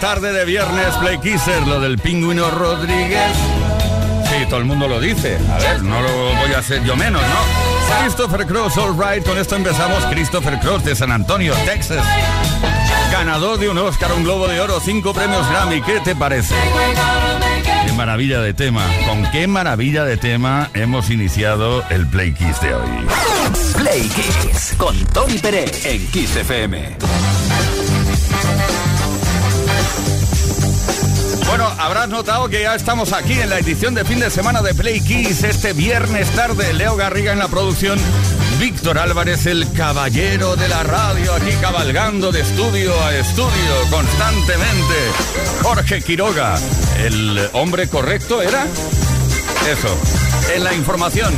Tarde 0.00 0.32
de 0.32 0.44
viernes, 0.44 0.94
Play 1.00 1.18
Kisser, 1.18 1.66
lo 1.66 1.80
del 1.80 1.98
pingüino 1.98 2.50
Rodríguez. 2.50 3.32
Sí, 4.28 4.46
todo 4.48 4.60
el 4.60 4.64
mundo 4.64 4.86
lo 4.86 5.00
dice. 5.00 5.38
A 5.50 5.58
ver, 5.58 5.82
no 5.82 6.00
lo 6.00 6.08
voy 6.36 6.52
a 6.54 6.58
hacer 6.58 6.84
yo 6.84 6.96
menos, 6.96 7.20
¿no? 7.20 7.98
Christopher 8.02 8.46
Cross, 8.46 8.76
all 8.78 8.94
right. 8.96 9.24
Con 9.24 9.38
esto 9.38 9.56
empezamos. 9.56 10.04
Christopher 10.06 10.58
Cross 10.60 10.84
de 10.84 10.94
San 10.94 11.10
Antonio, 11.10 11.54
Texas. 11.64 12.04
Ganador 13.10 13.58
de 13.58 13.68
un 13.68 13.78
Oscar, 13.78 14.12
un 14.12 14.24
Globo 14.24 14.46
de 14.46 14.60
Oro, 14.60 14.80
cinco 14.80 15.12
premios 15.12 15.48
Grammy. 15.48 15.80
¿Qué 15.82 16.00
te 16.00 16.14
parece? 16.14 16.54
Qué 17.86 17.92
maravilla 17.92 18.40
de 18.40 18.54
tema. 18.54 18.84
Con 19.06 19.28
qué 19.30 19.46
maravilla 19.46 20.04
de 20.04 20.16
tema 20.16 20.68
hemos 20.74 21.10
iniciado 21.10 21.82
el 21.90 22.06
Play 22.06 22.32
Kiss 22.34 22.60
de 22.60 22.74
hoy. 22.74 23.06
Play 23.76 24.02
Kiss 24.08 24.74
con 24.76 24.96
Tony 25.06 25.38
Pérez 25.38 25.86
en 25.86 26.06
Kiss 26.08 26.36
FM. 26.36 26.96
Bueno, 31.48 31.66
habrás 31.78 32.08
notado 32.10 32.48
que 32.48 32.62
ya 32.62 32.74
estamos 32.74 33.14
aquí 33.14 33.32
en 33.40 33.48
la 33.48 33.58
edición 33.58 33.94
de 33.94 34.04
fin 34.04 34.20
de 34.20 34.30
semana 34.30 34.60
de 34.60 34.74
Play 34.74 35.00
Kiss. 35.00 35.42
Este 35.44 35.72
viernes 35.72 36.30
tarde, 36.32 36.74
Leo 36.74 36.94
Garriga 36.94 37.32
en 37.32 37.38
la 37.38 37.48
producción. 37.48 37.98
Víctor 38.60 38.98
Álvarez, 38.98 39.46
el 39.46 39.70
caballero 39.72 40.56
de 40.56 40.68
la 40.68 40.82
radio, 40.82 41.32
aquí 41.32 41.52
cabalgando 41.60 42.32
de 42.32 42.42
estudio 42.42 42.92
a 43.02 43.14
estudio 43.14 43.50
constantemente. 43.90 44.94
Jorge 45.62 46.02
Quiroga, 46.02 46.58
el 46.98 47.48
hombre 47.54 47.88
correcto 47.88 48.42
era. 48.42 48.66
Eso, 49.70 49.94
en 50.54 50.64
la 50.64 50.72
información. 50.72 51.30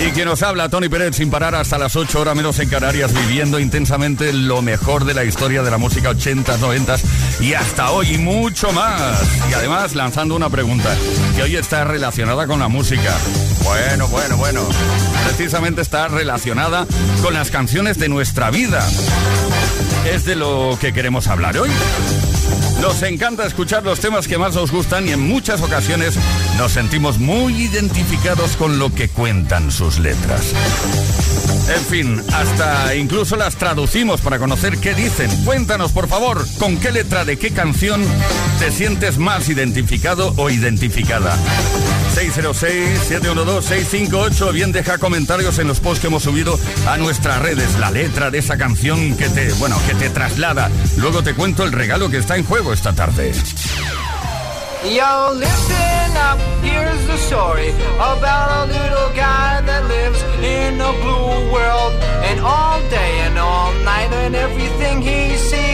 Y 0.00 0.12
quien 0.12 0.26
nos 0.26 0.44
habla, 0.44 0.68
Tony 0.68 0.88
Pérez, 0.88 1.16
sin 1.16 1.28
parar 1.28 1.56
hasta 1.56 1.76
las 1.76 1.96
8 1.96 2.20
horas 2.20 2.36
menos 2.36 2.56
en 2.60 2.68
Canarias, 2.68 3.12
viviendo 3.12 3.58
intensamente 3.58 4.32
lo 4.32 4.62
mejor 4.62 5.04
de 5.04 5.12
la 5.12 5.24
historia 5.24 5.64
de 5.64 5.72
la 5.72 5.78
música 5.78 6.12
80s, 6.12 6.58
90s 6.58 7.00
y 7.40 7.54
hasta 7.54 7.90
hoy, 7.90 8.14
y 8.14 8.18
mucho 8.18 8.70
más. 8.72 9.20
Y 9.50 9.54
además 9.54 9.96
lanzando 9.96 10.36
una 10.36 10.50
pregunta 10.50 10.96
que 11.34 11.42
hoy 11.42 11.56
está 11.56 11.82
relacionada 11.82 12.46
con 12.46 12.60
la 12.60 12.68
música. 12.68 13.12
Bueno, 13.64 14.06
bueno, 14.06 14.36
bueno. 14.36 14.60
Precisamente 15.24 15.80
está 15.80 16.06
relacionada 16.06 16.86
con 17.22 17.34
las 17.34 17.50
canciones 17.50 17.98
de 17.98 18.08
nuestra 18.08 18.52
vida. 18.52 18.86
Es 20.12 20.24
de 20.24 20.36
lo 20.36 20.78
que 20.80 20.92
queremos 20.92 21.26
hablar 21.26 21.58
hoy. 21.58 21.70
Nos 22.84 23.02
encanta 23.02 23.46
escuchar 23.46 23.82
los 23.82 23.98
temas 23.98 24.28
que 24.28 24.36
más 24.36 24.54
nos 24.54 24.70
gustan 24.70 25.08
y 25.08 25.12
en 25.12 25.20
muchas 25.20 25.62
ocasiones 25.62 26.16
nos 26.58 26.72
sentimos 26.72 27.18
muy 27.18 27.54
identificados 27.54 28.58
con 28.58 28.78
lo 28.78 28.94
que 28.94 29.08
cuentan 29.08 29.72
sus 29.72 29.98
letras. 29.98 30.52
En 31.74 31.80
fin, 31.80 32.22
hasta 32.34 32.94
incluso 32.94 33.36
las 33.36 33.56
traducimos 33.56 34.20
para 34.20 34.38
conocer 34.38 34.76
qué 34.76 34.92
dicen. 34.92 35.30
Cuéntanos, 35.46 35.92
por 35.92 36.08
favor, 36.08 36.46
con 36.58 36.76
qué 36.76 36.92
letra 36.92 37.24
de 37.24 37.38
qué 37.38 37.52
canción 37.52 38.04
te 38.58 38.70
sientes 38.70 39.16
más 39.16 39.48
identificado 39.48 40.34
o 40.36 40.50
identificada. 40.50 41.38
606-712-658. 42.14 44.52
Bien, 44.52 44.70
deja 44.72 44.98
comentarios 44.98 45.58
en 45.58 45.66
los 45.66 45.80
posts 45.80 46.00
que 46.00 46.06
hemos 46.06 46.22
subido 46.22 46.56
a 46.86 46.96
nuestras 46.96 47.42
redes. 47.42 47.76
La 47.78 47.90
letra 47.90 48.30
de 48.30 48.38
esa 48.38 48.56
canción 48.56 49.16
que 49.16 49.28
te, 49.28 49.52
bueno, 49.54 49.76
que 49.86 49.94
te 49.94 50.08
traslada. 50.10 50.70
Luego 50.96 51.24
te 51.24 51.34
cuento 51.34 51.64
el 51.64 51.72
regalo 51.72 52.08
que 52.10 52.18
está 52.18 52.36
en 52.36 52.44
juego 52.44 52.72
esta 52.72 52.92
tarde. 52.92 53.32
Yo, 54.84 55.34
listen 55.34 56.16
up, 56.16 56.38
here's 56.62 57.04
the 57.06 57.16
story 57.16 57.70
about 57.98 58.50
a 58.50 58.66
little 58.66 59.08
guy 59.16 59.62
that 59.62 59.88
lives 59.88 60.22
in 60.42 60.78
a 60.80 60.92
blue 60.92 61.50
world. 61.50 61.94
And 62.28 62.38
all 62.40 62.80
day 62.90 63.20
and 63.26 63.38
all 63.38 63.72
night, 63.82 64.12
and 64.12 64.36
everything 64.36 65.00
he 65.00 65.36
sees 65.36 65.73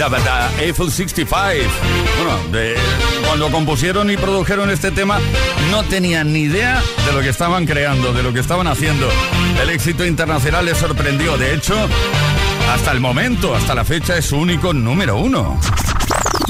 Dabadi 0.00 0.24
Dabada 0.24 0.50
Eiffel 0.62 0.90
65. 0.90 1.70
Bueno, 2.16 2.38
de- 2.52 2.74
cuando 3.26 3.50
compusieron 3.50 4.10
y 4.10 4.16
produjeron 4.16 4.70
este 4.70 4.90
tema, 4.90 5.18
no 5.70 5.82
tenían 5.84 6.32
ni 6.32 6.40
idea 6.40 6.82
de 7.06 7.12
lo 7.12 7.20
que 7.20 7.28
estaban 7.28 7.66
creando, 7.66 8.14
de 8.14 8.22
lo 8.22 8.32
que 8.32 8.40
estaban 8.40 8.66
haciendo. 8.66 9.08
El 9.62 9.68
éxito 9.68 10.06
internacional 10.06 10.64
les 10.64 10.78
sorprendió. 10.78 11.36
De 11.36 11.54
hecho, 11.54 11.74
hasta 12.72 12.92
el 12.92 13.00
momento, 13.00 13.54
hasta 13.54 13.74
la 13.74 13.84
fecha, 13.84 14.16
es 14.16 14.24
su 14.26 14.38
único 14.38 14.72
número 14.72 15.18
uno. 15.18 15.60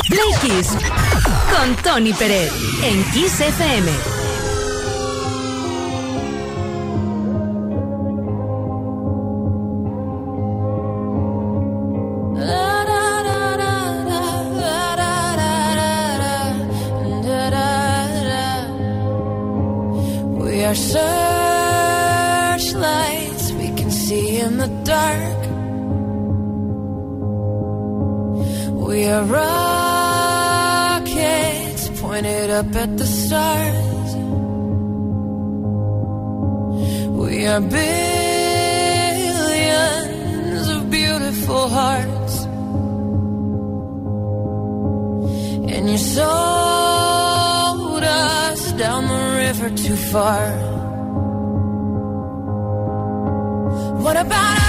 Play 0.09 0.63
con 1.51 1.75
Tony 1.83 2.13
Pérez 2.13 2.53
en 2.85 3.03
Kiss 3.13 3.41
FM. 3.41 4.10
our 20.71 20.77
searchlights, 22.61 23.51
we 23.55 23.69
can 23.75 23.91
see 23.91 24.39
in 24.39 24.59
the 24.59 24.69
dark. 24.85 25.41
We 28.87 29.09
are 29.09 29.25
rockets 29.25 29.61
pointed 32.01 32.51
up 32.51 32.73
at 32.77 32.97
the 32.99 33.07
stars. 33.07 34.15
We 37.25 37.47
are 37.49 37.61
billions 37.61 38.29
of 40.69 40.89
beautiful 40.89 41.69
hearts, 41.69 42.45
and 45.73 45.89
you're 45.89 45.99
so 45.99 46.60
the 49.61 49.67
river 49.67 49.77
too 49.77 49.97
far. 49.97 50.51
What 54.03 54.17
about 54.17 54.60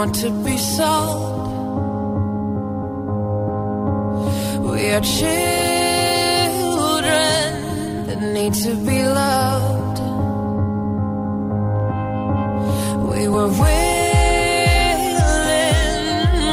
want 0.00 0.14
to 0.14 0.30
be 0.30 0.56
solved. 0.56 1.52
We 4.70 4.80
are 4.96 5.04
children 5.18 5.36
that 8.06 8.20
need 8.36 8.54
to 8.64 8.72
be 8.88 8.98
loved. 9.20 9.98
We 13.12 13.22
were 13.34 13.50
willing, 13.62 15.04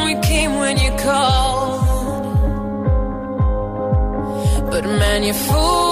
we 0.07 0.13
came 0.29 0.53
when 0.63 0.75
you 0.85 0.91
called. 1.05 1.81
But 4.71 4.83
man, 4.83 5.23
you 5.23 5.33
fooled 5.33 5.86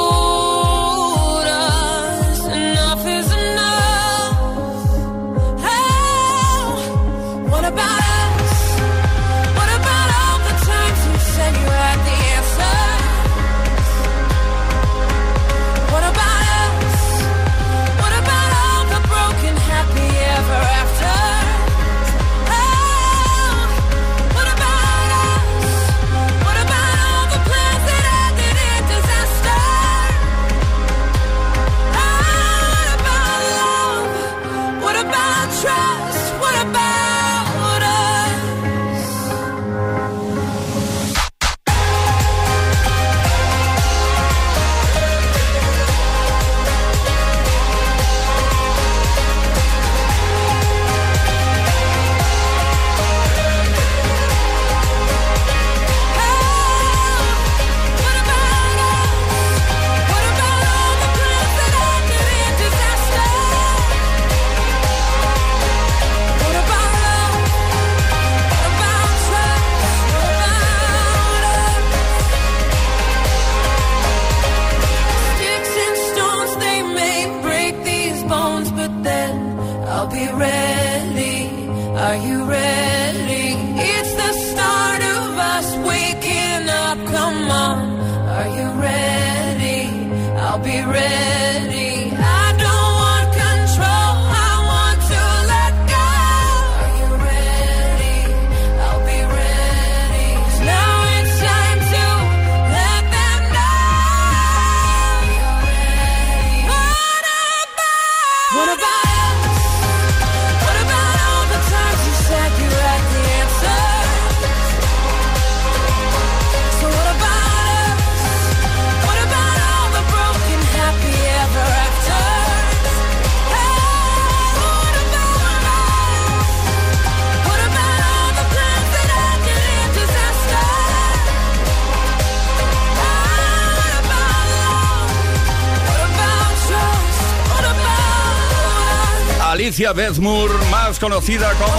Alicia 139.76 139.92
Bezmur, 139.92 140.50
más 140.72 140.98
conocida 141.00 141.52
como? 141.56 141.74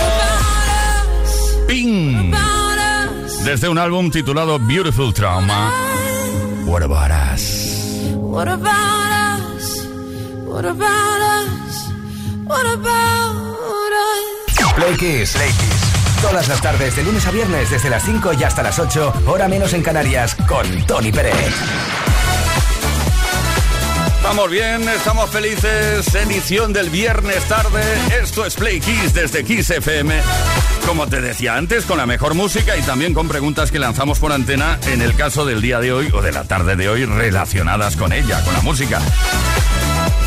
Ping, 1.67 2.31
desde 3.43 3.71
un 3.71 3.79
álbum 3.79 4.11
titulado 4.11 4.59
Beautiful 4.59 5.15
Trauma. 5.15 5.73
What 6.67 6.83
about 6.83 7.11
us? 7.11 8.13
What 8.17 8.49
about 8.49 8.69
us? 9.41 9.89
What 10.45 10.67
about 10.67 10.83
us? 10.85 11.89
What 12.45 12.67
about 12.67 13.93
us? 13.95 14.75
Play 14.75 14.97
Kiss. 14.99 15.33
Play 15.33 15.49
Kiss. 15.49 16.21
Todas 16.21 16.49
las 16.49 16.61
tardes, 16.61 16.97
de 16.97 17.03
lunes 17.03 17.27
a 17.27 17.31
viernes, 17.31 17.71
desde 17.71 17.89
las 17.89 18.05
5 18.05 18.35
y 18.35 18.45
hasta 18.45 18.63
las 18.63 18.79
8, 18.79 19.23
hora 19.27 19.49
menos 19.49 19.73
en 19.73 19.83
Canarias, 19.83 20.37
con 20.47 20.67
Tony 20.85 21.13
Pérez. 21.13 22.06
Estamos 24.29 24.51
bien, 24.51 24.89
estamos 24.89 25.31
felices. 25.31 26.13
Edición 26.13 26.73
del 26.73 26.91
viernes 26.91 27.45
tarde. 27.45 27.81
Esto 28.21 28.45
es 28.45 28.57
Play 28.57 28.81
Kiss 28.81 29.15
desde 29.15 29.45
Kiss 29.45 29.71
FM. 29.71 30.21
Como 30.85 31.07
te 31.07 31.21
decía 31.21 31.55
antes, 31.55 31.85
con 31.85 31.97
la 31.97 32.07
mejor 32.07 32.35
música 32.35 32.77
y 32.77 32.83
también 32.83 33.15
con 33.15 33.29
preguntas 33.29 33.71
que 33.71 33.79
lanzamos 33.79 34.19
por 34.19 34.33
antena 34.33 34.81
en 34.89 35.01
el 35.01 35.15
caso 35.15 35.45
del 35.45 35.63
día 35.63 35.79
de 35.79 35.93
hoy 35.93 36.11
o 36.13 36.23
de 36.23 36.33
la 36.33 36.43
tarde 36.43 36.75
de 36.75 36.89
hoy 36.89 37.05
relacionadas 37.05 37.97
con 37.97 38.13
ella, 38.13 38.43
con 38.43 38.53
la 38.53 38.63
música. 38.63 39.01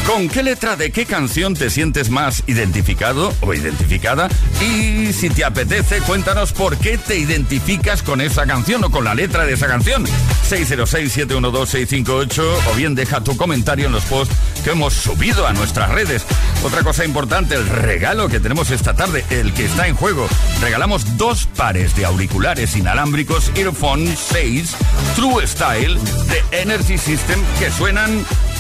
¿Con 0.10 0.28
qué 0.28 0.42
letra 0.42 0.76
de 0.76 0.92
qué 0.92 1.06
canción 1.06 1.54
te 1.54 1.70
sientes 1.70 2.10
más 2.10 2.42
identificado 2.48 3.32
o 3.42 3.54
identificada? 3.54 4.28
Y 4.60 5.14
si 5.14 5.30
te 5.30 5.46
apetece, 5.46 6.02
cuéntanos 6.02 6.52
por 6.52 6.78
qué 6.78 6.98
te 6.98 7.16
identificas 7.16 8.02
con 8.02 8.20
esa 8.20 8.48
canción 8.48 8.84
o 8.84 8.90
con 8.90 9.04
la 9.04 9.14
letra 9.14 9.46
de 9.46 9.54
esa 9.54 9.68
canción. 9.68 10.08
606-712-658 10.50 12.44
o 12.72 12.76
bien 12.76 12.96
deja 12.96 13.24
tu 13.24 13.38
comentario 13.38 13.86
en 13.86 13.92
los 13.92 14.04
posts 14.06 14.36
que 14.64 14.72
hemos 14.72 14.96
subido 14.96 15.46
a 15.46 15.54
nuestras 15.54 15.92
redes. 15.92 16.26
Otra 16.64 16.82
cosa 16.82 17.06
importante, 17.06 17.54
el 17.54 17.68
regalo 17.68 18.30
que 18.30 18.40
tenemos 18.40 18.72
esta 18.72 18.96
tarde, 18.96 19.24
el 19.30 19.54
que 19.54 19.66
está 19.66 19.88
en 19.88 19.94
juego. 19.94 20.28
Regalamos 20.60 21.18
dos 21.18 21.46
pares 21.56 21.96
de 21.96 22.06
auriculares 22.06 22.76
inalámbricos 22.76 23.52
Earphone 23.54 24.12
6 24.18 24.76
True 25.16 25.46
Style 25.46 26.00
de 26.30 26.44
Energy 26.62 26.98
System 26.98 27.40
que 27.60 27.70
suenan 27.70 28.26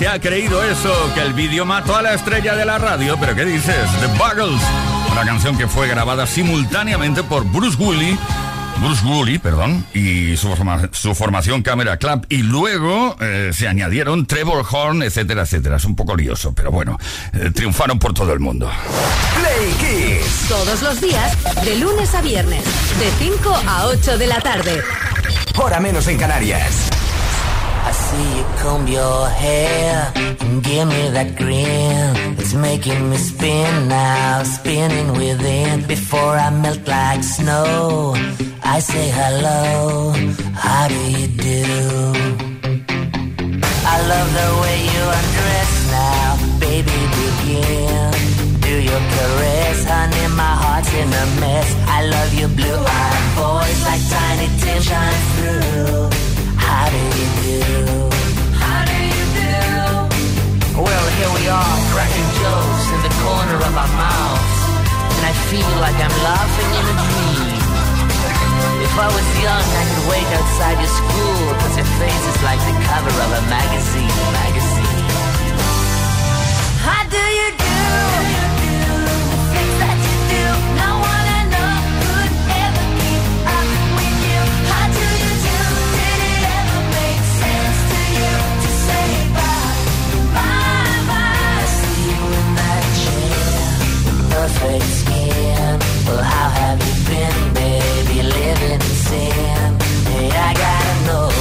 Se 0.00 0.08
ha 0.08 0.18
creído 0.18 0.64
eso, 0.64 0.90
que 1.14 1.20
el 1.20 1.34
vídeo 1.34 1.66
mató 1.66 1.94
a 1.94 2.00
la 2.00 2.14
estrella 2.14 2.54
de 2.56 2.64
la 2.64 2.78
radio, 2.78 3.18
pero 3.20 3.34
¿qué 3.34 3.44
dices? 3.44 3.76
The 4.00 4.06
Buggles, 4.16 4.62
una 5.12 5.26
canción 5.26 5.58
que 5.58 5.68
fue 5.68 5.88
grabada 5.88 6.26
simultáneamente 6.26 7.22
por 7.22 7.44
Bruce 7.44 7.76
Woolley, 7.76 8.18
Bruce 8.78 9.04
Woolley, 9.04 9.38
perdón, 9.38 9.84
y 9.92 10.38
su, 10.38 10.48
forma- 10.56 10.88
su 10.92 11.14
formación 11.14 11.60
Camera 11.62 11.98
Club, 11.98 12.24
y 12.30 12.38
luego 12.38 13.14
eh, 13.20 13.50
se 13.52 13.68
añadieron 13.68 14.24
Trevor 14.24 14.64
Horn, 14.70 15.02
etcétera, 15.02 15.42
etcétera. 15.42 15.76
Es 15.76 15.84
un 15.84 15.94
poco 15.94 16.16
lioso, 16.16 16.54
pero 16.54 16.70
bueno, 16.70 16.98
eh, 17.34 17.50
triunfaron 17.54 17.98
por 17.98 18.14
todo 18.14 18.32
el 18.32 18.40
mundo. 18.40 18.70
Play 19.38 19.74
Kiss. 20.18 20.46
Todos 20.48 20.80
los 20.80 20.98
días, 21.02 21.36
de 21.62 21.76
lunes 21.76 22.14
a 22.14 22.22
viernes, 22.22 22.64
de 22.64 23.10
5 23.18 23.54
a 23.68 23.84
8 23.88 24.16
de 24.16 24.26
la 24.26 24.40
tarde. 24.40 24.80
Hora 25.58 25.78
menos 25.78 26.08
en 26.08 26.16
Canarias. 26.16 26.88
I 27.88 27.92
see 27.92 28.28
you 28.38 28.44
comb 28.60 28.86
your 28.86 29.26
hair 29.28 30.12
and 30.40 30.62
give 30.62 30.86
me 30.88 31.02
that 31.16 31.36
grin. 31.36 32.38
It's 32.38 32.54
making 32.54 33.10
me 33.10 33.16
spin 33.16 33.88
now, 33.88 34.42
spinning 34.42 35.12
within. 35.12 35.86
Before 35.86 36.34
I 36.46 36.50
melt 36.50 36.86
like 36.86 37.22
snow, 37.22 38.14
I 38.62 38.80
say 38.80 39.06
hello. 39.20 40.12
How 40.54 40.88
do 40.88 41.00
you 41.18 41.26
do? 41.48 41.62
I 43.92 43.96
love 44.12 44.28
the 44.40 44.50
way 44.62 44.78
you 44.92 45.02
undress 45.18 45.72
now, 46.00 46.26
baby. 46.60 47.00
Begin. 47.20 48.10
Do 48.66 48.74
your 48.90 49.02
caress, 49.14 49.84
honey. 49.84 50.26
My 50.42 50.54
heart's 50.62 50.92
in 50.94 51.08
a 51.22 51.26
mess. 51.42 51.68
I 51.96 51.98
love 52.14 52.30
your 52.34 52.50
blue-eyed 52.58 53.24
voice 53.40 53.80
like 53.88 54.02
tiny 54.14 54.48
Tim 54.60 54.80
shines 54.88 55.26
through. 55.34 56.29
How 76.86 77.02
do 77.10 77.24
you 77.38 77.48
do? 77.58 77.79
perfect 94.30 94.84
skin. 94.84 95.78
Well, 96.06 96.22
how 96.22 96.48
have 96.60 96.78
you 96.86 96.94
been, 97.10 97.54
baby? 97.54 98.22
Living 98.22 98.72
in 98.72 98.80
sin. 98.80 99.70
Hey, 100.10 100.30
I 100.30 100.54
gotta 100.54 101.06
know. 101.06 101.39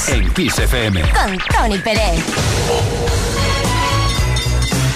Kiss. 0.00 0.08
En 0.08 0.32
Kiss 0.32 0.58
FM. 0.58 1.02
Con 1.02 1.38
Tony 1.38 1.78
Pérez. 1.78 2.24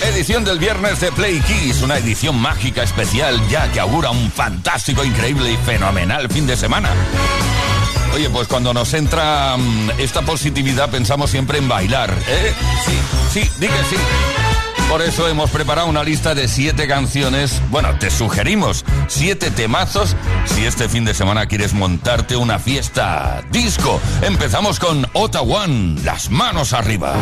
Edición 0.03 0.45
del 0.45 0.59
viernes 0.59 1.01
de 1.01 1.13
Play 1.13 1.41
Kiss, 1.41 1.83
una 1.83 1.99
edición 1.99 2.39
mágica 2.39 2.83
especial 2.83 3.41
ya 3.49 3.71
que 3.73 3.81
augura 3.81 4.11
un 4.11 4.31
fantástico, 4.31 5.05
increíble 5.05 5.53
y 5.53 5.57
fenomenal 5.59 6.29
fin 6.31 6.47
de 6.47 6.57
semana. 6.57 6.91
Oye, 8.15 8.31
pues 8.31 8.47
cuando 8.47 8.73
nos 8.73 8.93
entra 8.95 9.57
mm, 9.57 9.91
esta 9.99 10.23
positividad 10.23 10.91
pensamos 10.91 11.31
siempre 11.31 11.59
en 11.59 11.69
bailar, 11.69 12.15
¿eh? 12.29 12.55
Sí, 12.85 13.41
sí, 13.41 13.51
di 13.59 13.67
que 13.67 13.85
sí. 13.91 13.97
Por 14.89 15.03
eso 15.03 15.29
hemos 15.29 15.51
preparado 15.51 15.89
una 15.89 16.05
lista 16.05 16.35
de 16.35 16.47
siete 16.47 16.87
canciones. 16.87 17.61
Bueno, 17.71 17.99
te 17.99 18.11
sugerimos 18.11 18.85
siete 19.09 19.51
temazos 19.51 20.15
si 20.47 20.65
este 20.65 20.89
fin 20.89 21.05
de 21.05 21.15
semana 21.15 21.47
quieres 21.47 21.75
montarte 21.75 22.37
una 22.37 22.59
fiesta 22.59 23.43
disco. 23.51 24.01
Empezamos 24.23 24.79
con 24.79 25.07
One, 25.13 26.01
las 26.03 26.31
manos 26.31 26.73
arriba. 26.73 27.15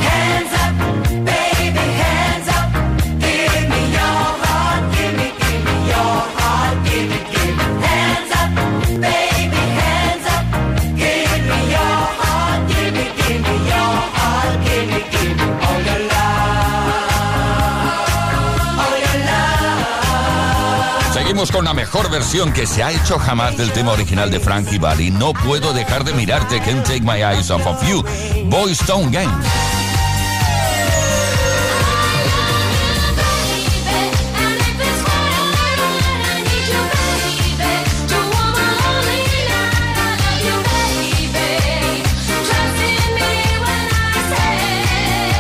Con 21.51 21.65
la 21.65 21.75
mejor 21.75 22.09
versión 22.09 22.53
que 22.53 22.69
se 22.69 22.85
ha 22.85 22.93
hecho 22.93 23.19
jamás 23.19 23.57
del 23.57 23.73
tema 23.73 23.91
original 23.91 24.31
de 24.31 24.39
Frankie 24.39 24.79
Valli. 24.79 25.11
No 25.11 25.33
puedo 25.33 25.73
dejar 25.73 26.05
de 26.05 26.15
mirarte. 26.15 26.61
Can't 26.61 26.87
take 26.87 27.01
my 27.01 27.25
eyes 27.25 27.51
off 27.51 27.67
of 27.67 27.83
you. 27.87 28.05
Boy 28.49 28.71
Stone 28.71 29.11
Gang. 29.11 29.29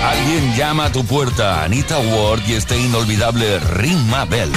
Alguien 0.04 0.56
llama 0.56 0.86
a 0.86 0.92
tu 0.92 1.04
puerta. 1.04 1.62
Anita 1.62 1.98
Ward 1.98 2.42
y 2.48 2.54
este 2.54 2.76
inolvidable 2.76 3.60
Ring 3.60 4.10
Bell. 4.28 4.50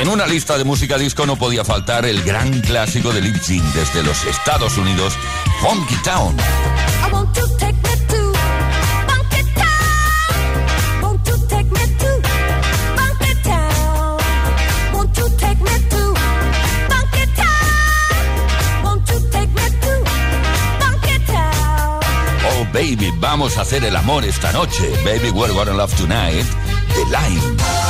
En 0.00 0.08
una 0.08 0.26
lista 0.26 0.56
de 0.56 0.64
música 0.64 0.96
disco 0.96 1.26
no 1.26 1.36
podía 1.36 1.62
faltar 1.62 2.06
el 2.06 2.22
gran 2.22 2.62
clásico 2.62 3.12
de 3.12 3.20
Lip 3.20 3.36
Sync 3.36 3.62
desde 3.74 4.02
los 4.02 4.24
Estados 4.24 4.78
Unidos, 4.78 5.12
Funky 5.60 5.94
Town. 5.96 6.34
Oh 22.48 22.64
baby, 22.72 23.12
vamos 23.18 23.58
a 23.58 23.60
hacer 23.60 23.84
el 23.84 23.94
amor 23.94 24.24
esta 24.24 24.50
noche. 24.52 24.90
Baby, 25.04 25.28
we're 25.28 25.52
gonna 25.52 25.74
love 25.74 25.94
tonight. 25.94 26.46
The 26.88 27.04
Line. 27.10 27.89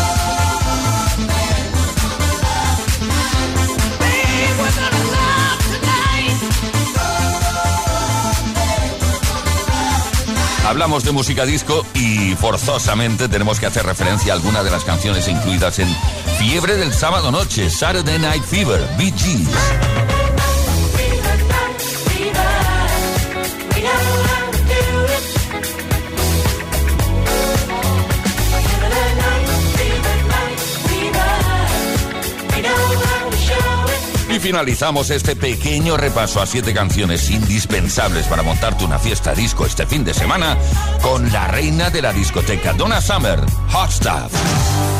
Hablamos 10.70 11.02
de 11.02 11.10
música 11.10 11.44
disco 11.44 11.84
y 11.94 12.36
forzosamente 12.36 13.28
tenemos 13.28 13.58
que 13.58 13.66
hacer 13.66 13.84
referencia 13.84 14.32
a 14.32 14.36
alguna 14.36 14.62
de 14.62 14.70
las 14.70 14.84
canciones 14.84 15.26
incluidas 15.26 15.80
en 15.80 15.88
Fiebre 16.38 16.76
del 16.76 16.92
sábado 16.92 17.32
noche, 17.32 17.68
Saturday 17.68 18.20
Night 18.20 18.44
Fever, 18.44 18.80
Bee 18.96 19.12
Gees. 19.16 20.09
Finalizamos 34.40 35.10
este 35.10 35.36
pequeño 35.36 35.96
repaso 35.96 36.40
a 36.40 36.46
siete 36.46 36.72
canciones 36.72 37.30
indispensables 37.30 38.26
para 38.26 38.42
montarte 38.42 38.84
una 38.84 38.98
fiesta 38.98 39.34
disco 39.34 39.66
este 39.66 39.86
fin 39.86 40.02
de 40.02 40.14
semana 40.14 40.56
con 41.02 41.30
la 41.32 41.46
reina 41.48 41.90
de 41.90 42.02
la 42.02 42.12
discoteca, 42.12 42.72
Donna 42.72 43.00
Summer, 43.00 43.38
Hot 43.68 43.90
Stuff. 43.90 44.99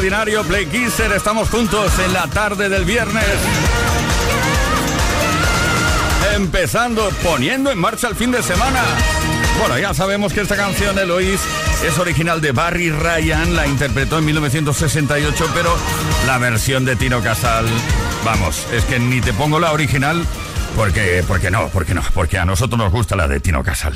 Extraordinario, 0.00 0.42
Play 0.44 0.66
Kisser. 0.66 1.12
Estamos 1.12 1.50
juntos 1.50 1.92
en 1.98 2.14
la 2.14 2.26
tarde 2.28 2.70
del 2.70 2.86
viernes. 2.86 3.24
Empezando, 6.34 7.06
poniendo 7.22 7.70
en 7.70 7.78
marcha 7.78 8.08
el 8.08 8.14
fin 8.14 8.30
de 8.30 8.42
semana. 8.42 8.82
Bueno, 9.58 9.78
ya 9.78 9.92
sabemos 9.92 10.32
que 10.32 10.40
esta 10.40 10.56
canción, 10.56 10.98
Eloís, 10.98 11.40
es 11.86 11.98
original 11.98 12.40
de 12.40 12.52
Barry 12.52 12.90
Ryan, 12.90 13.54
la 13.54 13.66
interpretó 13.66 14.18
en 14.18 14.24
1968, 14.24 15.50
pero 15.52 15.76
la 16.26 16.38
versión 16.38 16.86
de 16.86 16.96
Tino 16.96 17.20
Casal, 17.20 17.66
vamos, 18.24 18.66
es 18.72 18.84
que 18.86 18.98
ni 18.98 19.20
te 19.20 19.34
pongo 19.34 19.60
la 19.60 19.72
original, 19.72 20.24
porque, 20.76 21.22
porque 21.28 21.50
no, 21.50 21.68
porque 21.68 21.92
no, 21.92 22.02
porque 22.14 22.38
a 22.38 22.46
nosotros 22.46 22.78
nos 22.78 22.90
gusta 22.90 23.16
la 23.16 23.28
de 23.28 23.38
Tino 23.40 23.62
Casal. 23.62 23.92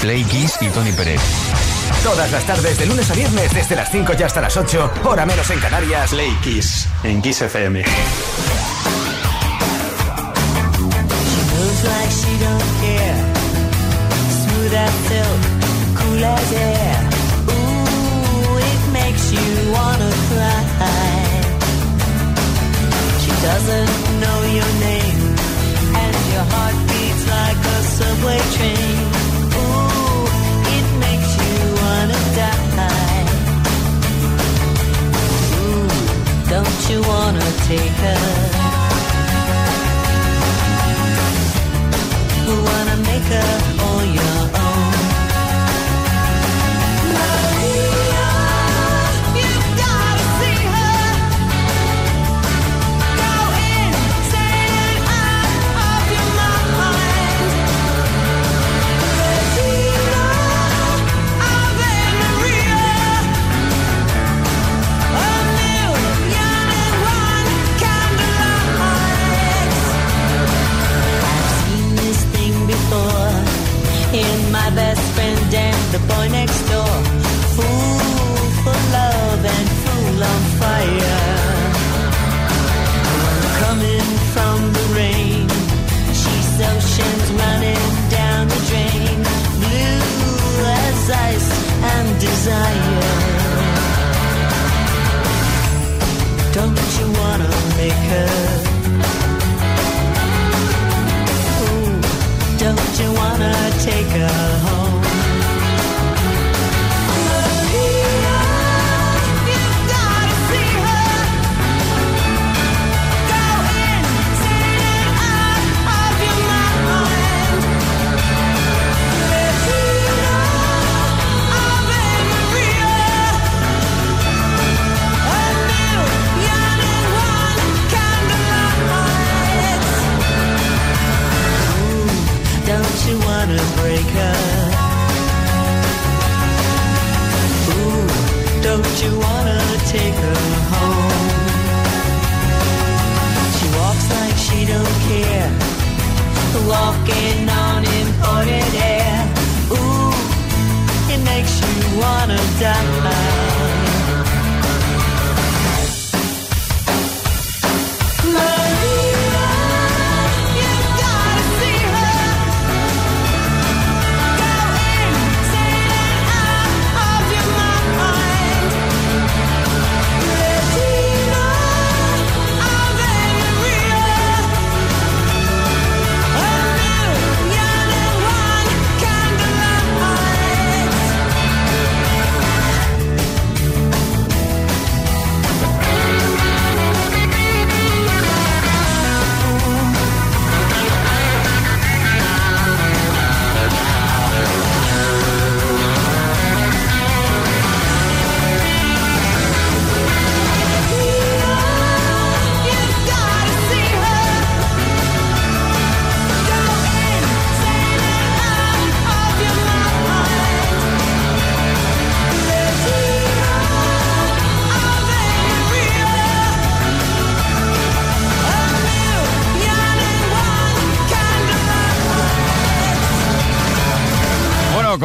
Play 0.00 0.24
Kiss 0.24 0.56
y 0.62 0.68
Tony 0.68 0.92
Pérez. 0.92 1.20
Todas 2.02 2.30
las 2.30 2.44
tardes, 2.44 2.78
de 2.78 2.86
lunes 2.86 3.10
a 3.10 3.14
viernes, 3.14 3.52
desde 3.52 3.76
las 3.76 3.90
5 3.90 4.12
y 4.18 4.22
hasta 4.22 4.40
las 4.40 4.56
8, 4.56 4.90
hora 5.04 5.26
menos 5.26 5.50
en 5.50 5.58
Canarias. 5.58 6.10
Play 6.10 6.36
Kiss 6.42 6.88
en 7.02 7.20
Kiss 7.22 7.42
FM. 7.42 7.84
moves 11.76 11.84
like 11.84 12.10
she 12.20 12.32
don't 12.46 12.70
care. 12.82 13.18
Smooth 14.40 14.74
as 14.84 14.94
silk, 15.08 15.40
cool 15.98 16.24
as 16.24 16.52
air. 16.52 16.96
Ooh, 17.54 18.58
it 18.70 18.82
makes 18.98 19.24
you 19.36 19.48
wanna 19.76 20.10
cry. 20.30 21.20
She 23.22 23.32
doesn't 23.48 23.92
know 24.22 24.38
your 24.58 24.72
name, 24.88 25.22
and 26.02 26.14
your 26.32 26.46
heart 26.52 26.76
beats 26.88 27.24
like 27.36 27.60
a 27.74 27.78
subway 27.96 28.40
train. 28.56 29.05
Don't 36.56 36.88
you 36.90 37.02
wanna 37.02 37.46
take 37.68 37.96
her? 38.04 38.20
wanna 42.68 42.96
make 43.10 43.28
her 43.34 43.50
all 43.84 44.04
your 44.04 44.60
own. 44.60 44.65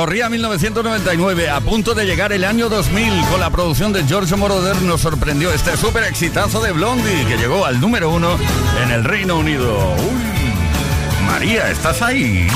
Corría 0.02 0.30
1999, 0.30 1.52
a 1.52 1.60
punto 1.62 1.94
de 1.94 2.06
llegar 2.06 2.34
el 2.34 2.44
año 2.44 2.70
2000. 2.70 3.24
Con 3.30 3.40
la 3.40 3.52
producción 3.52 3.94
de 3.94 4.04
George 4.04 4.36
Moroder 4.36 4.82
nos 4.82 5.02
sorprendió 5.02 5.54
este 5.54 5.78
súper 5.78 6.06
exitazo 6.06 6.60
de 6.60 6.72
Blondie, 6.72 7.24
que 7.28 7.38
llegó 7.38 7.68
al 7.68 7.80
número 7.80 8.10
uno 8.10 8.36
en 8.82 8.90
el 8.90 9.04
Reino 9.04 9.38
Unido. 9.38 9.94
Uy, 10.00 11.24
María, 11.28 11.70
¿estás 11.70 12.02
ahí? 12.02 12.48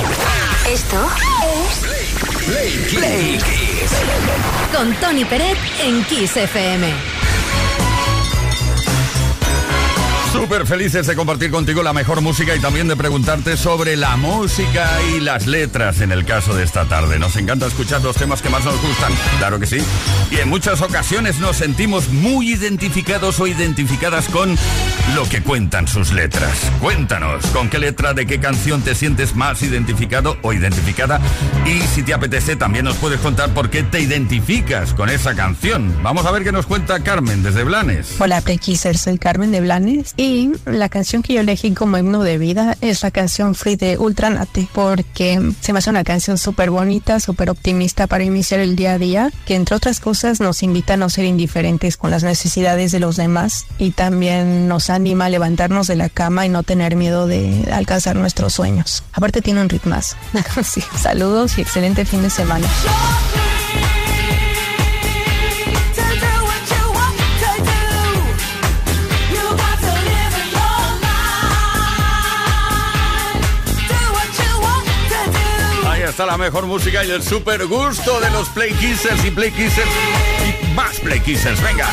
Esto 0.68 1.08
Play 2.48 3.38
Kiss. 3.38 3.92
con 4.76 4.92
Tony 4.96 5.24
Peret 5.24 5.58
en 5.84 6.04
Kiss 6.06 6.36
FM. 6.36 7.15
Súper 10.46 10.68
felices 10.68 11.08
de 11.08 11.16
compartir 11.16 11.50
contigo 11.50 11.82
la 11.82 11.92
mejor 11.92 12.22
música 12.22 12.56
y 12.56 12.60
también 12.60 12.88
de 12.88 12.96
preguntarte 12.96 13.58
sobre 13.58 13.96
la 13.96 14.16
música 14.16 14.88
y 15.16 15.20
las 15.20 15.48
letras 15.48 16.02
en 16.02 16.12
el 16.12 16.24
caso 16.24 16.54
de 16.54 16.64
esta 16.64 16.86
tarde. 16.86 17.18
Nos 17.18 17.36
encanta 17.36 17.66
escuchar 17.66 18.04
los 18.04 18.16
temas 18.16 18.44
que 18.44 18.50
más 18.50 18.64
nos 18.64 18.80
gustan, 18.80 19.12
claro 19.40 19.60
que 19.60 19.66
sí. 19.66 19.78
Y 20.30 20.36
en 20.36 20.48
muchas 20.48 20.84
ocasiones 20.84 21.40
nos 21.40 21.56
sentimos 21.56 22.10
muy 22.10 22.52
identificados 22.52 23.40
o 23.40 23.48
identificadas 23.48 24.30
con 24.30 24.56
lo 25.16 25.28
que 25.28 25.42
cuentan 25.42 25.88
sus 25.88 26.14
letras. 26.14 26.72
Cuéntanos, 26.80 27.48
¿con 27.48 27.68
qué 27.68 27.80
letra 27.80 28.14
de 28.14 28.28
qué 28.28 28.40
canción 28.40 28.84
te 28.84 28.94
sientes 28.94 29.36
más 29.36 29.64
identificado 29.64 30.38
o 30.44 30.54
identificada? 30.54 31.20
Y 31.66 31.82
si 31.96 32.04
te 32.04 32.14
apetece, 32.14 32.56
también 32.56 32.86
nos 32.86 32.98
puedes 32.98 33.20
contar 33.20 33.50
por 33.56 33.72
qué 33.72 33.82
te 33.82 34.00
identificas 34.00 34.94
con 34.94 35.10
esa 35.10 35.34
canción. 35.34 35.92
Vamos 36.04 36.24
a 36.28 36.32
ver 36.32 36.44
qué 36.44 36.52
nos 36.52 36.68
cuenta 36.68 37.00
Carmen 37.00 37.42
desde 37.42 37.64
Blanes. 37.64 38.18
Hola, 38.20 38.42
Playkisser, 38.42 38.96
soy 38.96 39.18
Carmen 39.18 39.52
de 39.52 39.62
Blanes 39.62 40.14
y 40.18 40.35
la 40.66 40.90
canción 40.90 41.22
que 41.22 41.34
yo 41.34 41.42
elegí 41.42 41.72
como 41.72 41.98
himno 41.98 42.24
de 42.24 42.38
vida 42.38 42.78
es 42.82 43.04
la 43.04 43.12
canción 43.12 43.56
Free 43.56 43.76
de 43.76 43.98
Ultranate 43.98 44.68
porque 44.74 45.40
se 45.62 45.72
me 45.72 45.80
hace 45.80 45.90
una 45.90 46.04
canción 46.04 46.38
súper 46.38 46.72
bonita, 46.72 47.20
súper 47.20 47.50
optimista 47.50 48.08
para 48.08 48.24
iniciar 48.24 48.60
el 48.60 48.76
día 48.76 48.94
a 48.94 48.98
día, 48.98 49.32
que 49.46 49.56
entre 49.56 49.76
otras 49.76 50.00
cosas 50.00 50.40
nos 50.40 50.64
invita 50.64 50.96
a 50.96 50.98
no 50.98 51.10
ser 51.10 51.26
indiferentes 51.26 51.98
con 51.98 52.12
las 52.12 52.24
necesidades 52.24 52.92
de 52.92 53.00
los 53.00 53.16
demás 53.16 53.66
y 53.78 53.92
también 53.92 54.68
nos 54.68 54.90
anima 54.90 55.26
a 55.26 55.30
levantarnos 55.30 55.88
de 55.88 55.96
la 55.96 56.10
cama 56.10 56.46
y 56.46 56.50
no 56.50 56.64
tener 56.64 56.96
miedo 56.96 57.28
de 57.28 57.70
alcanzar 57.72 58.16
nuestros 58.16 58.54
sueños. 58.54 59.04
Aparte 59.14 59.42
tiene 59.42 59.62
un 59.62 59.70
ritmazo. 59.70 60.16
Sí, 60.66 60.82
saludos 61.00 61.58
y 61.58 61.62
excelente 61.62 62.06
fin 62.06 62.22
de 62.24 62.30
semana. 62.30 62.68
Está 76.16 76.26
la 76.26 76.38
mejor 76.38 76.66
música 76.66 77.04
y 77.04 77.12
el 77.12 77.22
super 77.22 77.68
gusto 77.68 78.22
de 78.22 78.30
los 78.30 78.48
Play 78.48 78.72
Kissers 78.72 79.26
y 79.26 79.32
Play 79.32 79.52
Kissers 79.52 79.90
y 80.48 80.74
más 80.74 80.98
Play 81.02 81.20
Kissers. 81.20 81.62
Venga. 81.62 81.90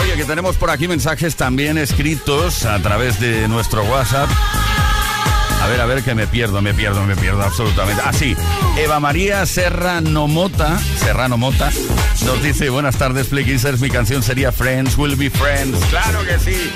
Oye, 0.00 0.14
que 0.14 0.24
tenemos 0.24 0.56
por 0.56 0.70
aquí 0.70 0.86
mensajes 0.86 1.34
también 1.34 1.76
escritos 1.76 2.64
a 2.64 2.80
través 2.80 3.18
de 3.18 3.48
nuestro 3.48 3.82
WhatsApp. 3.82 4.30
A 5.60 5.66
ver, 5.66 5.80
a 5.80 5.86
ver, 5.86 6.02
que 6.02 6.14
me 6.14 6.26
pierdo, 6.26 6.62
me 6.62 6.72
pierdo, 6.74 7.04
me 7.04 7.16
pierdo 7.16 7.42
absolutamente. 7.42 8.02
Así, 8.04 8.36
Eva 8.78 9.00
María 9.00 9.44
Serrano 9.46 10.28
Mota, 10.28 10.78
Serrano 10.98 11.36
Mota, 11.36 11.70
nos 12.24 12.42
dice, 12.42 12.70
buenas 12.70 12.96
tardes, 12.96 13.26
Play 13.28 13.44
Kissers, 13.44 13.80
mi 13.80 13.90
canción 13.90 14.22
sería 14.22 14.52
Friends 14.52 14.96
Will 14.96 15.16
Be 15.16 15.30
Friends. 15.30 15.78
Claro 15.86 16.24
que 16.24 16.38
sí. 16.38 16.72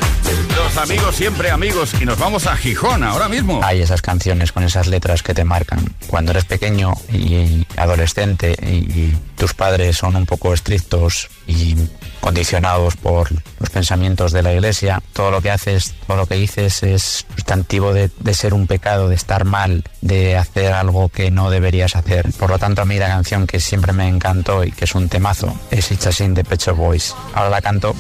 Los 0.56 0.76
amigos 0.76 1.16
siempre 1.16 1.50
amigos. 1.50 1.94
Y 2.00 2.04
nos 2.04 2.18
vamos 2.18 2.46
a 2.46 2.56
Gijón 2.56 3.02
ahora 3.02 3.28
mismo. 3.28 3.60
Hay 3.64 3.80
esas 3.80 4.02
canciones 4.02 4.52
con 4.52 4.62
esas 4.62 4.86
letras 4.86 5.22
que 5.22 5.34
te 5.34 5.44
marcan. 5.44 5.80
Cuando 6.06 6.32
eres 6.32 6.44
pequeño 6.44 6.92
y 7.12 7.66
adolescente 7.76 8.54
y 8.62 9.12
tus 9.42 9.54
padres 9.54 9.96
son 9.96 10.14
un 10.14 10.24
poco 10.24 10.54
estrictos 10.54 11.28
y 11.48 11.74
condicionados 12.20 12.94
por 12.94 13.28
los 13.58 13.70
pensamientos 13.70 14.30
de 14.30 14.40
la 14.40 14.52
iglesia, 14.52 15.02
todo 15.12 15.32
lo 15.32 15.42
que 15.42 15.50
haces, 15.50 15.96
todo 16.06 16.16
lo 16.16 16.26
que 16.26 16.36
dices 16.36 16.84
es 16.84 17.26
sustantivo 17.34 17.92
de, 17.92 18.08
ser 18.34 18.54
un 18.54 18.68
pecado, 18.68 19.08
de 19.08 19.16
estar 19.16 19.44
mal, 19.44 19.82
de 20.00 20.36
hacer 20.36 20.72
algo 20.72 21.08
que 21.08 21.32
no 21.32 21.50
deberías 21.50 21.96
hacer. 21.96 22.30
Por 22.38 22.50
lo 22.50 22.60
tanto, 22.60 22.82
a 22.82 22.84
mí 22.84 22.98
la 22.98 23.08
canción 23.08 23.48
que 23.48 23.58
siempre 23.58 23.92
me 23.92 24.06
encantó 24.06 24.62
y 24.62 24.70
que 24.70 24.84
es 24.84 24.94
un 24.94 25.08
temazo 25.08 25.52
es 25.72 25.90
It's 25.90 26.14
Sin 26.14 26.34
de 26.34 26.44
Pecho 26.44 26.76
Boys. 26.76 27.12
Ahora 27.34 27.50
la 27.50 27.60
canto 27.60 27.96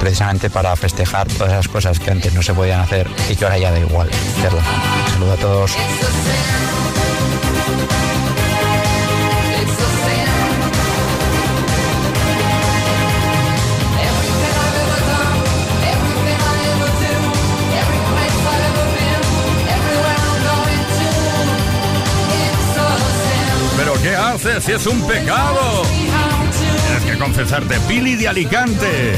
precisamente 0.00 0.48
para 0.48 0.74
festejar 0.76 1.28
todas 1.28 1.52
esas 1.52 1.68
cosas 1.68 2.00
que 2.00 2.10
antes 2.10 2.32
no 2.32 2.40
se 2.40 2.54
podían 2.54 2.80
hacer 2.80 3.06
y 3.28 3.36
que 3.36 3.44
ahora 3.44 3.58
ya 3.58 3.70
da 3.70 3.80
igual 3.80 4.08
hacerlas. 4.38 4.64
Saludo 5.12 5.32
a 5.34 5.36
todos. 5.36 5.76
Si 24.66 24.72
es 24.72 24.86
un 24.88 25.00
pecado? 25.06 26.25
Confesarte. 27.18 27.80
Pili 27.88 28.14
de 28.16 28.28
Alicante, 28.28 29.14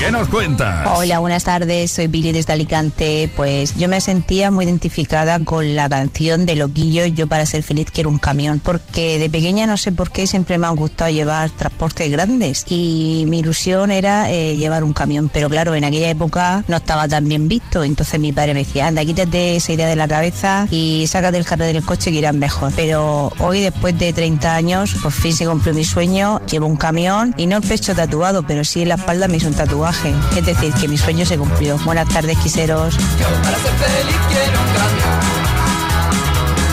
¿qué 0.00 0.10
nos 0.10 0.28
cuentas? 0.28 0.86
Hola, 0.96 1.20
buenas 1.20 1.44
tardes, 1.44 1.92
soy 1.92 2.08
Billy 2.08 2.32
desde 2.32 2.52
Alicante. 2.52 3.30
Pues 3.36 3.76
yo 3.76 3.88
me 3.88 4.00
sentía 4.00 4.50
muy 4.50 4.64
identificada 4.64 5.38
con 5.40 5.76
la 5.76 5.88
canción 5.88 6.44
de 6.44 6.56
Loquillo, 6.56 7.06
Yo 7.06 7.28
para 7.28 7.46
ser 7.46 7.62
feliz 7.62 7.88
quiero 7.92 8.10
un 8.10 8.18
camión, 8.18 8.60
porque 8.60 9.18
de 9.18 9.30
pequeña 9.30 9.66
no 9.66 9.76
sé 9.76 9.92
por 9.92 10.10
qué 10.10 10.26
siempre 10.26 10.58
me 10.58 10.66
ha 10.66 10.70
gustado 10.70 11.10
llevar 11.10 11.50
transportes 11.50 12.10
grandes 12.10 12.64
y 12.68 13.24
mi 13.28 13.38
ilusión 13.38 13.90
era 13.92 14.30
eh, 14.30 14.56
llevar 14.56 14.82
un 14.82 14.92
camión, 14.92 15.30
pero 15.32 15.48
claro, 15.48 15.74
en 15.74 15.84
aquella 15.84 16.10
época 16.10 16.64
no 16.66 16.76
estaba 16.76 17.06
tan 17.06 17.28
bien 17.28 17.46
visto, 17.46 17.84
entonces 17.84 18.18
mi 18.18 18.32
padre 18.32 18.54
me 18.54 18.64
decía, 18.64 18.88
anda, 18.88 19.04
quítate 19.04 19.56
esa 19.56 19.72
idea 19.72 19.86
de 19.86 19.96
la 19.96 20.08
cabeza 20.08 20.66
y 20.70 21.06
sácate 21.06 21.38
el 21.38 21.44
carro 21.44 21.64
del 21.64 21.84
coche 21.84 22.10
que 22.10 22.18
irán 22.18 22.38
mejor. 22.38 22.72
Pero 22.74 23.32
hoy, 23.38 23.60
después 23.60 23.96
de 23.98 24.12
30 24.12 24.54
años, 24.54 24.96
por 25.02 25.12
fin 25.12 25.32
se 25.32 25.46
cumplió 25.46 25.72
mi 25.74 25.84
sueño, 25.84 26.40
llevo 26.46 26.66
un 26.66 26.76
camión 26.76 27.34
y 27.36 27.46
no 27.46 27.56
el 27.58 27.62
pecho 27.62 27.94
tatuado, 27.94 28.42
pero 28.42 28.64
sí 28.64 28.82
en 28.82 28.88
la 28.88 28.94
espalda 28.96 29.28
me 29.28 29.36
hizo 29.36 29.48
un 29.48 29.54
tatuaje. 29.54 30.14
Es 30.36 30.46
decir, 30.46 30.72
que 30.74 30.88
mi 30.88 30.96
sueño 30.96 31.26
se 31.26 31.36
cumplió. 31.38 31.78
Buenas 31.78 32.08
tardes, 32.08 32.38
quiseros. 32.38 32.96
Para 32.96 33.58
ser 33.58 33.72
feliz 33.72 34.16
quiero 34.28 34.58
un 34.60 34.68
camión. 34.76 35.20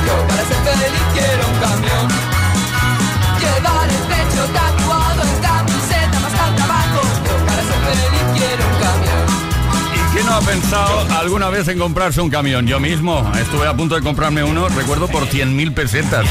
Yo 0.06 0.28
para 0.28 0.44
ser 0.48 0.58
feliz 0.58 1.02
quiero 1.14 1.48
un 1.48 1.60
camión. 1.60 2.08
Llevar 3.40 3.90
el 3.90 4.04
pecho 4.08 4.44
tatuado 4.54 5.22
en 5.24 5.42
camiseta 5.42 6.20
más 6.20 6.40
al 6.40 6.56
trabajo. 6.56 7.02
Yo 7.26 7.46
para 7.46 7.62
ser 7.64 7.80
feliz 7.90 8.24
quiero 8.34 8.64
un 8.66 8.76
camión. 8.82 9.24
¿Y 9.96 10.14
quién 10.14 10.26
no 10.26 10.34
ha 10.34 10.42
pensado 10.42 11.20
alguna 11.20 11.50
vez 11.50 11.68
en 11.68 11.80
comprarse 11.80 12.22
un 12.22 12.30
camión? 12.30 12.68
Yo 12.68 12.80
mismo 12.80 13.30
estuve 13.40 13.68
a 13.68 13.76
punto 13.76 13.96
de 13.96 14.02
comprarme 14.02 14.44
uno, 14.44 14.70
recuerdo, 14.70 15.08
por 15.08 15.28
100.000 15.28 15.74
pesetas. 15.74 16.26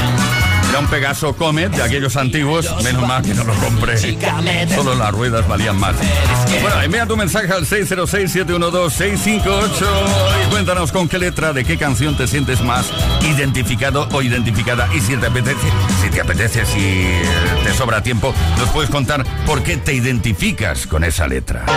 Era 0.73 0.79
un 0.79 0.87
Pegaso 0.87 1.35
Comet 1.35 1.71
de 1.71 1.83
aquellos 1.83 2.17
antiguos, 2.17 2.67
menos 2.83 3.07
mal 3.07 3.21
que 3.21 3.35
no 3.35 3.43
lo 3.43 3.53
compré. 3.53 3.95
Solo 4.73 4.95
las 4.95 5.11
ruedas 5.11 5.47
valían 5.47 5.79
más. 5.79 5.95
Bueno, 6.63 6.81
envía 6.81 7.05
tu 7.05 7.15
mensaje 7.15 7.53
al 7.53 7.67
606-712-658 7.67 9.69
y 10.41 10.45
cuéntanos 10.49 10.91
con 10.91 11.07
qué 11.07 11.19
letra, 11.19 11.53
de 11.53 11.63
qué 11.63 11.77
canción 11.77 12.17
te 12.17 12.25
sientes 12.25 12.63
más 12.63 12.87
identificado 13.21 14.09
o 14.13 14.23
identificada. 14.23 14.89
Y 14.95 15.01
si 15.01 15.15
te 15.15 15.27
apetece, 15.27 15.67
si 16.01 16.09
te 16.09 16.21
apetece, 16.21 16.65
si 16.65 16.79
eh, 16.79 17.21
te 17.63 17.71
sobra 17.75 18.01
tiempo, 18.01 18.33
nos 18.57 18.67
puedes 18.69 18.89
contar 18.89 19.23
por 19.45 19.61
qué 19.61 19.77
te 19.77 19.93
identificas 19.93 20.87
con 20.87 21.03
esa 21.03 21.27
letra. 21.27 21.67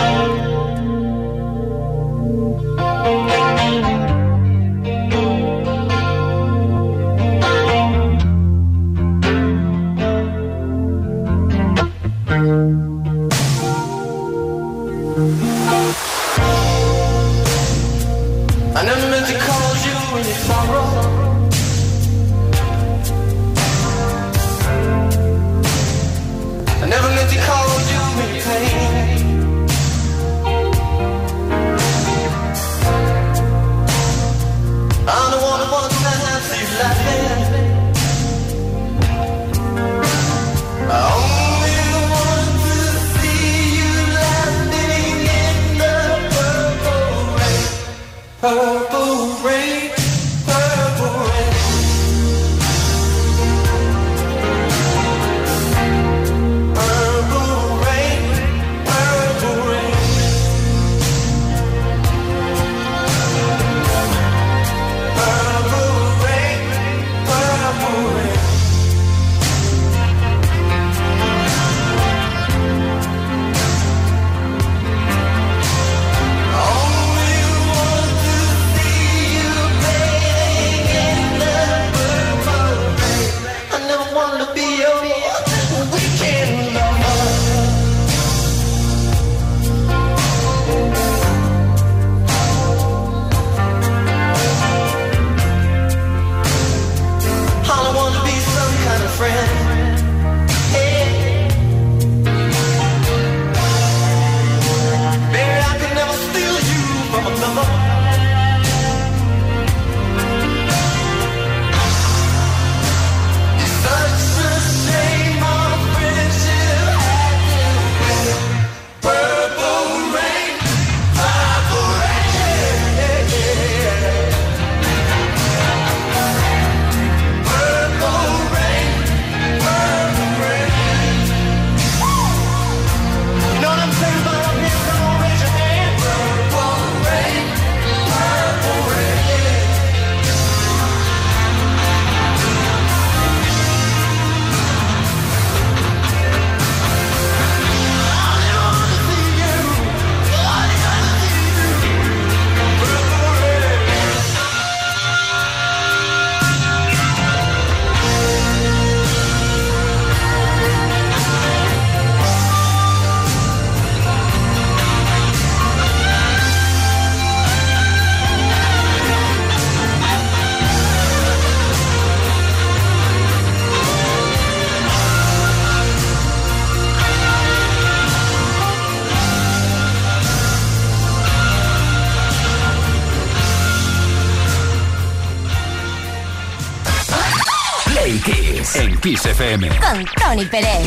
FM. 189.37 189.69
Con 189.79 190.03
Tony 190.15 190.45
Pérez. 190.45 190.86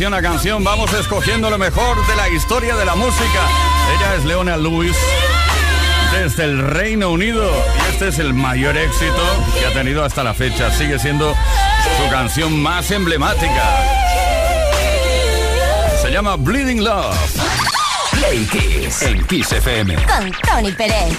canción 0.00 0.14
a 0.14 0.22
canción 0.22 0.64
vamos 0.64 0.90
escogiendo 0.94 1.50
lo 1.50 1.58
mejor 1.58 2.06
de 2.06 2.16
la 2.16 2.26
historia 2.30 2.74
de 2.74 2.86
la 2.86 2.94
música. 2.94 3.46
Ella 3.94 4.14
es 4.14 4.24
Leona 4.24 4.56
Lewis 4.56 4.96
desde 6.10 6.44
el 6.44 6.58
Reino 6.58 7.10
Unido 7.10 7.52
y 7.86 7.92
este 7.92 8.08
es 8.08 8.18
el 8.18 8.32
mayor 8.32 8.78
éxito 8.78 9.22
que 9.58 9.66
ha 9.66 9.74
tenido 9.74 10.02
hasta 10.02 10.24
la 10.24 10.32
fecha. 10.32 10.70
Sigue 10.70 10.98
siendo 10.98 11.34
su 11.34 12.10
canción 12.10 12.62
más 12.62 12.90
emblemática. 12.90 13.62
Se 16.00 16.10
llama 16.10 16.36
Bleeding 16.36 16.82
Love. 16.82 17.14
Play 18.12 18.46
Kiss 18.46 19.02
en 19.02 19.22
Kiss 19.26 19.52
FM 19.52 19.96
con 19.96 20.32
Tony 20.48 20.72
Pérez. 20.72 21.14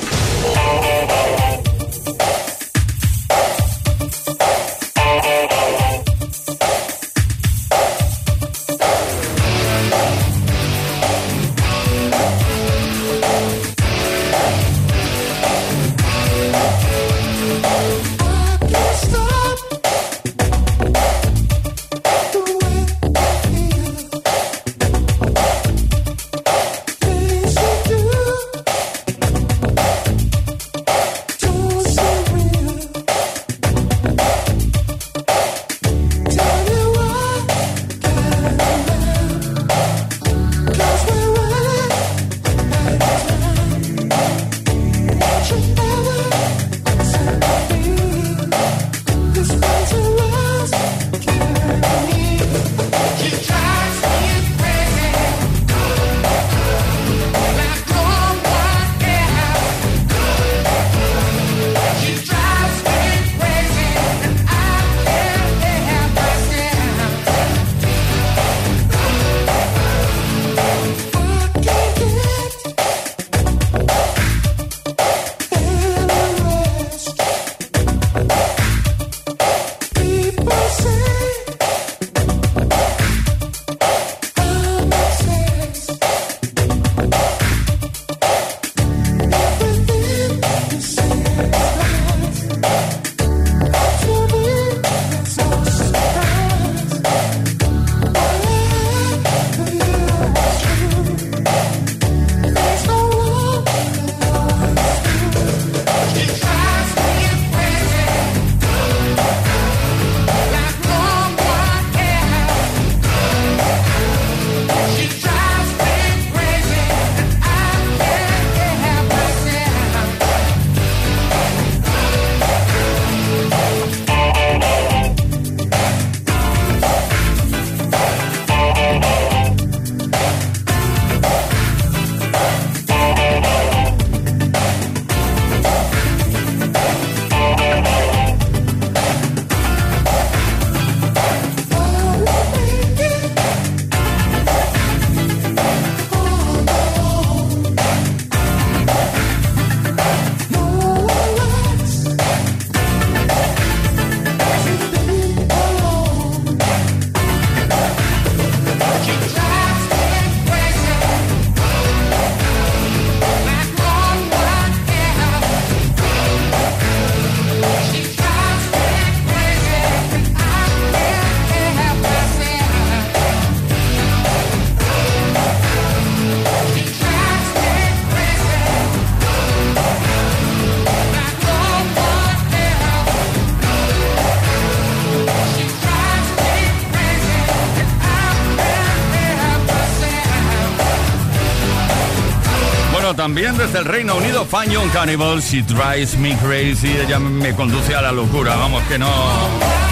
También 193.22 193.56
desde 193.56 193.78
el 193.78 193.86
Reino 193.86 194.16
Unido, 194.16 194.48
Young 194.68 194.90
Cannibal, 194.92 195.40
She 195.42 195.62
Drives 195.62 196.18
Me 196.18 196.36
Crazy, 196.38 196.88
ella 196.88 197.20
me 197.20 197.54
conduce 197.54 197.94
a 197.94 198.02
la 198.02 198.12
locura, 198.12 198.56
vamos 198.56 198.82
que 198.86 198.98
no... 198.98 199.12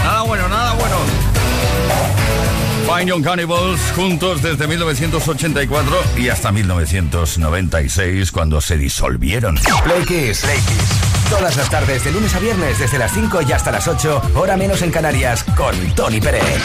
Nada 0.03 0.23
bueno, 0.23 0.49
nada 0.49 0.73
bueno. 0.73 0.95
Young 3.05 3.23
Cannibals 3.23 3.79
juntos 3.95 4.41
desde 4.41 4.65
1984 4.65 6.03
y 6.17 6.29
hasta 6.29 6.51
1996 6.51 8.31
cuando 8.31 8.61
se 8.61 8.77
disolvieron. 8.77 9.59
Play 9.83 10.05
Kiss. 10.05 10.43
Todas 11.29 11.55
las 11.55 11.69
tardes, 11.69 12.03
de 12.03 12.11
lunes 12.11 12.33
a 12.33 12.39
viernes, 12.39 12.79
desde 12.79 12.97
las 12.97 13.13
5 13.13 13.43
y 13.47 13.51
hasta 13.51 13.71
las 13.71 13.87
8, 13.87 14.31
hora 14.37 14.57
menos 14.57 14.81
en 14.81 14.89
Canarias, 14.89 15.43
con 15.55 15.75
Tony 15.93 16.19
Pérez. 16.19 16.63